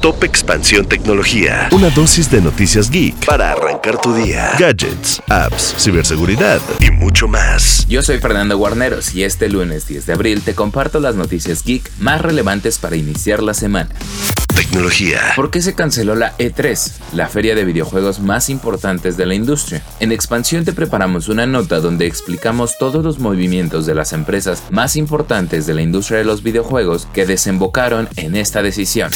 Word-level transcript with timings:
Top 0.00 0.24
Expansión 0.24 0.86
Tecnología. 0.86 1.68
Una 1.72 1.90
dosis 1.90 2.30
de 2.30 2.40
noticias 2.40 2.90
geek 2.90 3.26
para 3.26 3.52
arrancar 3.52 4.00
tu 4.00 4.14
día. 4.14 4.52
Gadgets, 4.58 5.22
apps, 5.28 5.74
ciberseguridad 5.76 6.58
y 6.80 6.90
mucho 6.90 7.28
más. 7.28 7.86
Yo 7.86 8.02
soy 8.02 8.18
Fernando 8.18 8.56
Guarneros 8.56 9.14
y 9.14 9.24
este 9.24 9.50
lunes 9.50 9.86
10 9.86 10.06
de 10.06 10.12
abril 10.14 10.40
te 10.40 10.54
comparto 10.54 11.00
las 11.00 11.16
noticias 11.16 11.62
geek 11.64 11.90
más 11.98 12.22
relevantes 12.22 12.78
para 12.78 12.96
iniciar 12.96 13.42
la 13.42 13.52
semana. 13.52 13.90
Tecnología. 14.54 15.20
¿Por 15.36 15.50
qué 15.50 15.60
se 15.60 15.74
canceló 15.74 16.14
la 16.14 16.34
E3, 16.38 16.92
la 17.12 17.28
feria 17.28 17.54
de 17.54 17.64
videojuegos 17.64 18.20
más 18.20 18.48
importantes 18.48 19.18
de 19.18 19.26
la 19.26 19.34
industria? 19.34 19.82
En 20.00 20.12
Expansión 20.12 20.64
te 20.64 20.72
preparamos 20.72 21.28
una 21.28 21.44
nota 21.44 21.78
donde 21.80 22.06
explicamos 22.06 22.78
todos 22.78 23.04
los 23.04 23.18
movimientos 23.18 23.84
de 23.84 23.94
las 23.94 24.14
empresas 24.14 24.62
más 24.70 24.96
importantes 24.96 25.66
de 25.66 25.74
la 25.74 25.82
industria 25.82 26.18
de 26.18 26.24
los 26.24 26.42
videojuegos 26.42 27.06
que 27.12 27.26
desembocaron 27.26 28.08
en 28.16 28.34
esta 28.34 28.62
decisión. 28.62 29.10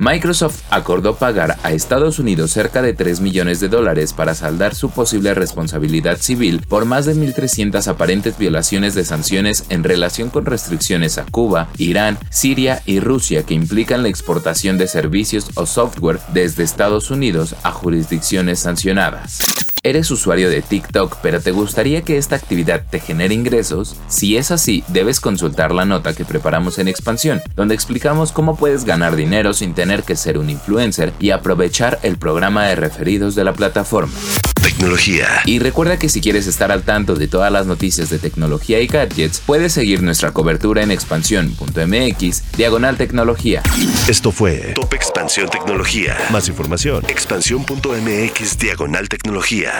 Microsoft 0.00 0.62
acordó 0.70 1.16
pagar 1.16 1.58
a 1.62 1.72
Estados 1.72 2.18
Unidos 2.18 2.52
cerca 2.52 2.80
de 2.80 2.94
3 2.94 3.20
millones 3.20 3.60
de 3.60 3.68
dólares 3.68 4.14
para 4.14 4.34
saldar 4.34 4.74
su 4.74 4.88
posible 4.88 5.34
responsabilidad 5.34 6.16
civil 6.16 6.64
por 6.66 6.86
más 6.86 7.04
de 7.04 7.14
1.300 7.14 7.86
aparentes 7.86 8.38
violaciones 8.38 8.94
de 8.94 9.04
sanciones 9.04 9.66
en 9.68 9.84
relación 9.84 10.30
con 10.30 10.46
restricciones 10.46 11.18
a 11.18 11.26
Cuba, 11.26 11.68
Irán, 11.76 12.16
Siria 12.30 12.80
y 12.86 12.98
Rusia 13.00 13.42
que 13.42 13.52
implican 13.52 14.02
la 14.02 14.08
exportación 14.08 14.78
de 14.78 14.88
servicios 14.88 15.50
o 15.54 15.66
software 15.66 16.18
desde 16.32 16.62
Estados 16.62 17.10
Unidos 17.10 17.54
a 17.62 17.70
jurisdicciones 17.70 18.58
sancionadas. 18.58 19.69
¿Eres 19.82 20.10
usuario 20.10 20.50
de 20.50 20.60
TikTok 20.60 21.16
pero 21.22 21.40
te 21.40 21.52
gustaría 21.52 22.02
que 22.02 22.18
esta 22.18 22.36
actividad 22.36 22.84
te 22.90 23.00
genere 23.00 23.32
ingresos? 23.32 23.96
Si 24.08 24.36
es 24.36 24.50
así, 24.50 24.84
debes 24.88 25.20
consultar 25.20 25.72
la 25.72 25.86
nota 25.86 26.14
que 26.14 26.26
preparamos 26.26 26.78
en 26.78 26.88
expansión, 26.88 27.40
donde 27.56 27.74
explicamos 27.74 28.30
cómo 28.30 28.56
puedes 28.56 28.84
ganar 28.84 29.16
dinero 29.16 29.54
sin 29.54 29.72
tener 29.72 30.02
que 30.02 30.16
ser 30.16 30.36
un 30.36 30.50
influencer 30.50 31.14
y 31.18 31.30
aprovechar 31.30 31.98
el 32.02 32.18
programa 32.18 32.66
de 32.66 32.76
referidos 32.76 33.34
de 33.34 33.44
la 33.44 33.54
plataforma. 33.54 34.12
Tecnología. 34.62 35.26
Y 35.46 35.58
recuerda 35.58 35.98
que 35.98 36.10
si 36.10 36.20
quieres 36.20 36.46
estar 36.46 36.70
al 36.70 36.82
tanto 36.82 37.14
de 37.14 37.28
todas 37.28 37.50
las 37.50 37.66
noticias 37.66 38.10
de 38.10 38.18
tecnología 38.18 38.80
y 38.80 38.86
gadgets, 38.86 39.40
puedes 39.40 39.72
seguir 39.72 40.02
nuestra 40.02 40.32
cobertura 40.32 40.82
en 40.82 40.90
expansión.mx, 40.90 42.52
diagonal 42.56 42.98
tecnología. 42.98 43.62
Esto 44.06 44.30
fue 44.32 44.72
Top 44.74 44.92
Expansión 44.92 45.48
Tecnología. 45.48 46.16
Más 46.30 46.48
información, 46.48 47.04
expansión.mx, 47.08 48.58
diagonal 48.58 49.08
tecnología. 49.08 49.79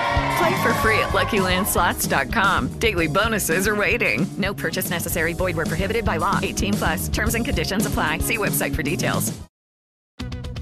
Play 0.41 0.63
for 0.63 0.73
free 0.75 0.97
at 0.97 1.09
LuckyLandSlots.com. 1.09 2.79
Daily 2.79 3.07
bonuses 3.07 3.67
are 3.67 3.75
waiting. 3.75 4.25
No 4.39 4.55
purchase 4.55 4.89
necessary. 4.89 5.33
Void 5.33 5.55
were 5.55 5.67
prohibited 5.67 6.03
by 6.03 6.17
law. 6.17 6.39
18 6.41 6.73
plus. 6.73 7.09
Terms 7.09 7.35
and 7.35 7.45
conditions 7.45 7.85
apply. 7.85 8.17
See 8.19 8.39
website 8.39 8.73
for 8.73 8.81
details. 8.81 9.39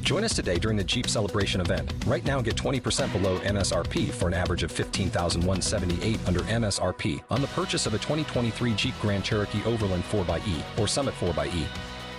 Join 0.02 0.26
us 0.26 0.36
today 0.36 0.58
during 0.58 0.76
the 0.76 0.84
Jeep 0.84 1.08
Celebration 1.08 1.62
event. 1.62 1.94
Right 2.06 2.26
now, 2.26 2.42
get 2.42 2.56
20% 2.56 3.14
below 3.14 3.40
MSRP 3.40 4.10
for 4.10 4.28
an 4.28 4.34
average 4.34 4.64
of 4.64 4.72
15178 4.72 6.20
under 6.28 6.40
MSRP 6.42 7.24
on 7.30 7.42
the 7.42 7.48
purchase 7.48 7.86
of 7.86 7.94
a 7.94 8.00
2023 8.00 8.74
Jeep 8.74 8.96
Grand 9.00 9.24
Cherokee 9.24 9.64
Overland 9.64 10.04
4xE 10.06 10.62
or 10.78 10.88
Summit 10.88 11.14
4xE. 11.22 11.64